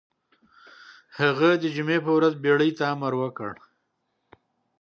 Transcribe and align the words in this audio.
هغه 1.19 1.49
د 1.61 1.63
جمعې 1.75 1.99
په 2.05 2.11
ورځ 2.17 2.33
بېړۍ 2.43 2.71
ته 2.77 2.83
امر 2.93 3.13
وکړ. 3.21 3.51